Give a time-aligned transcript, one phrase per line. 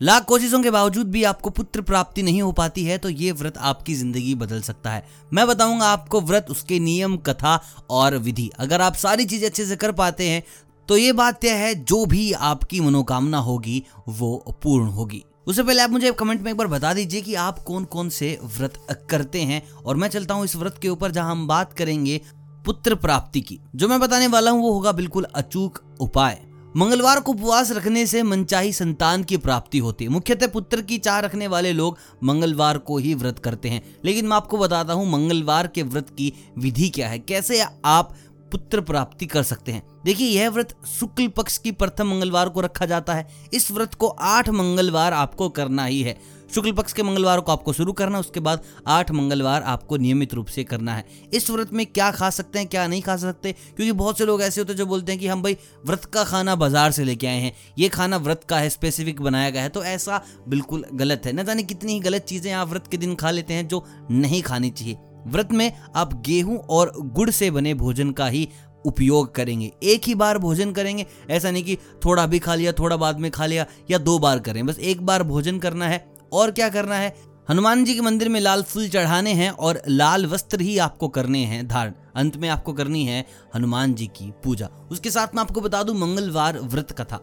[0.00, 3.58] लाख कोशिशों के बावजूद भी आपको पुत्र प्राप्ति नहीं हो पाती है तो ये व्रत
[3.58, 8.80] आपकी ज़िंदगी बदल सकता है। मैं बताऊँगा आपको व्रत, उसके नियम, कथा और विधि। अगर
[8.80, 10.42] आप सारी चीज़ें अच्छे से कर पाते हैं
[10.88, 15.82] तो ये बात तय है, जो भी आपकी मनोकामना होगी, वो पूर्ण होगी। उससे पहले
[15.82, 18.78] आप मुझे कमेंट में एक बार बता दीजिए कि आप कौन कौन से व्रत
[19.10, 22.20] करते हैं, और मैं चलता हूँ इस व्रत के ऊपर जहाँ हम बात करेंगे
[22.64, 26.40] पुत्र प्राप्ति की। जो मैं बताने वाला हूँ, वो होगा बिल्कुल अचूक उपाय।
[26.76, 31.18] मंगलवार को उपवास रखने से मनचाही संतान की प्राप्ति होती है। मुख्यतः पुत्र की चाह
[31.18, 35.66] रखने वाले लोग मंगलवार को ही व्रत करते हैं। लेकिन मैं आपको बताता हूँ, मंगलवार
[35.66, 37.18] के व्रत की विधि क्या है?
[37.18, 38.14] कैसे आप
[38.52, 39.82] पुत्र प्राप्ति कर सकते हैं?
[40.04, 44.06] देखिए, यह व्रत शुक्ल पक्ष की प्रथम मंगलवार को रखा जाता है। इस व्रत को
[44.06, 46.20] आठ मंगलवार आपको करना ही है।
[46.54, 50.46] शुक्ल पक्ष के मंगलवार को आपको शुरू करना उसके बाद आठ मंगलवार आपको नियमित रूप
[50.46, 51.04] से करना है।
[51.34, 53.52] इस व्रत में क्या खा सकते हैं, क्या नहीं खा सकते?
[53.52, 56.24] क्योंकि बहुत से लोग ऐसे होते हैं जो बोलते हैं कि हम भाई व्रत का
[56.24, 59.68] खाना बाज़ार से लेके आए हैं, ये खाना व्रत का है स्पेसिफिक बनाया गया है
[59.68, 63.14] तो ऐसा बिल्कुल गलत है। न जाने कितनी ही गलत चीज़ें आप व्रत के दिन
[63.14, 67.74] खा लेते हैं जो नहीं खानी चाहिए। व्रत में आप गेहूँ और गुड़ से बने
[67.74, 68.48] भोजन का ही
[68.84, 72.96] उपयोग करेंगे। एक ही बार भोजन करेंगे, ऐसा नहीं कि थोड़ा भी खा लिया, थोड़ा
[72.96, 75.98] बाद में खा लिया, या दो बार करें। बस एक बार भोजन करना है
[76.34, 77.16] और क्या करना है?
[77.50, 81.44] हनुमान जी के मंदिर में लाल फूल चढ़ाने हैं और लाल वस्त्र ही आपको करने
[81.44, 85.60] हैं, धारण। अंत में आपको करनी है हनुमान जी की पूजा। उसके साथ में आपको
[85.60, 87.20] बता दूँ, मंगलवार व्रत कथा।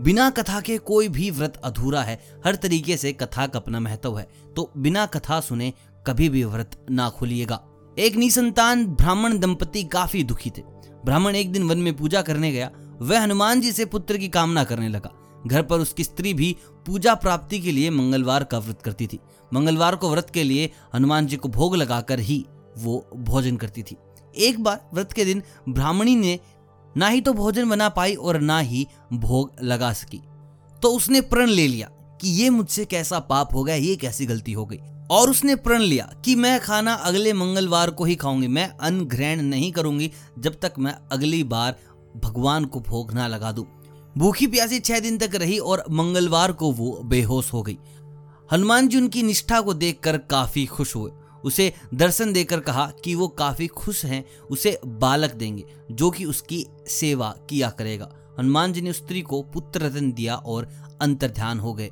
[0.00, 4.18] बिना कथा के कोई भी व्रत अधूरा है। हर तरीके से कथा का अपना महत्व
[4.18, 5.72] है। तो बिना कथा सुने
[6.06, 7.60] कभी भी व्रत ना खोलिएगा।
[7.98, 10.62] एक निसंतान ब्राह्मण दंपति काफ़ी दुखी थे।
[11.04, 14.64] ब्राह्मण एक दिन वन में पूजा करने गया। वह हनुमान जी से पुत्र की कामना
[14.64, 19.06] करने लगा। घर पर उसकी स्त्री भी पूजा प्राप्ति के लिए मंगलवार का व्रत करती
[19.06, 19.18] थी।
[19.52, 22.44] मंगलवार को व्रत के लिए हनुमान जी को भोग लगाकर ही
[22.78, 23.96] वो भोजन करती थी।
[24.34, 26.38] एक बार व्रत के दिन ब्राह्मणी ने
[26.96, 30.20] ना ही तो भोजन बना पाई और ना ही भोग लगा सकी।
[30.82, 31.88] तो उसने प्रण ले लिया
[32.20, 34.78] कि ये मुझसे कैसा पाप हो गया, ये कैसी गलती हो गई।
[35.10, 39.42] और उसने प्रण लिया कि मैं खाना अगले मंगलवार को ही खाऊँगी, मैं अन्न ग्रहण
[39.42, 41.76] नहीं करूँगी जब तक मैं अगली बार
[42.16, 43.66] भगवान को भोग ना लगा दूँ।
[44.18, 47.78] भूखी प्यासी छह दिन तक रही और मंगलवार को वो बेहोश हो गई।
[48.52, 51.10] हनुमान जी उनकी निष्ठा को देखकर काफ़ी खुश हुए।
[51.44, 56.66] उसे दर्शन देकर कहा कि वो काफ़ी खुश हैं, उसे बालक देंगे, जो कि उसकी
[56.88, 58.08] सेवा किया करेगा।
[58.40, 60.68] हनुमान जी ने स्त्री को पुत्र रत्न दिया और
[61.00, 61.90] अंतर ध्यान हो गए।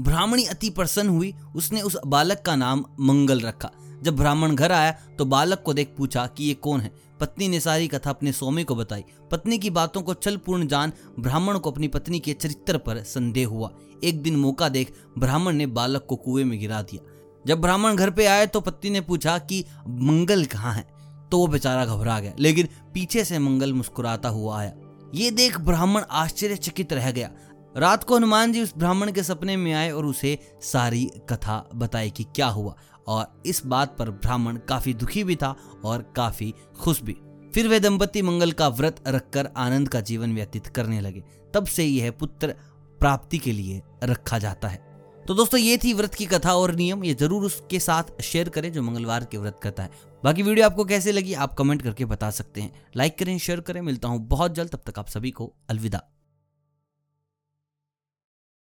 [0.00, 3.70] ब्राह्मणी अति प्रसन्न हुई, उसने उस बालक का नाम मंगल रखा।
[4.02, 6.92] जब ब्राह्मण घर आया तो बालक को देख पूछा कि ये कौन है?
[7.20, 10.92] पत्नी ने सारी कथा अपने स्वामी को बताई। पत्नी की बातों को छल पूर्ण जान
[11.20, 13.70] ब्राह्मण को अपनी पत्नी के चरित्र पर संदेह हुआ।
[14.04, 17.02] एक दिन मौका देख ब्राह्मण ने बालक को कुएँ में गिरा दिया।
[17.44, 20.86] जब ब्राह्मण घर पे आए तो पत्नी ने पूछा कि मंगल कहाँ है?
[21.30, 24.72] तो वो बेचारा घबरा गया, लेकिन पीछे से मंगल मुस्कुराता हुआ आया।
[25.14, 27.30] ये देख ब्राह्मण आश्चर्यचकित रह गया।
[27.76, 32.10] रात को हनुमान जी उस ब्राह्मण के सपने में आए और उसे सारी कथा बताई
[32.10, 32.74] कि क्या हुआ।
[33.08, 35.54] और इस बात पर ब्राह्मण काफ़ी दुखी भी था
[35.84, 37.16] और काफ़ी खुश भी।
[37.54, 41.22] फिर वे दंपति मंगल का व्रत रखकर आनंद का जीवन व्यतीत करने लगे।
[41.54, 42.54] तब से यह पुत्र
[43.00, 44.88] प्राप्ति के लिए रखा जाता है।
[45.26, 48.72] तो दोस्तों, ये थी व्रत की कथा और नियम। ये ज़रूर उसके साथ शेयर करें
[48.72, 49.90] जो मंगलवार के व्रत करता है।
[50.24, 53.80] बाकी वीडियो आपको कैसे लगी, आप कमेंट करके बता सकते हैं। लाइक करें, शेयर करें।
[53.80, 56.02] मिलता हूँ बहुत जल्द। तब तक आप सभी को अलविदा।